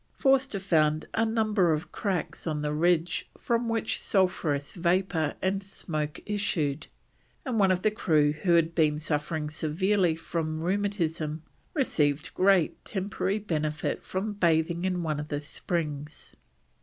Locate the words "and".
5.43-5.61, 7.45-7.59